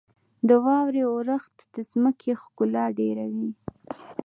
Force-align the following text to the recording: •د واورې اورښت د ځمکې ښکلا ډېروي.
•د 0.47 0.49
واورې 0.65 1.01
اورښت 1.11 1.55
د 1.73 1.77
ځمکې 1.91 2.31
ښکلا 2.41 2.85
ډېروي. 2.99 3.51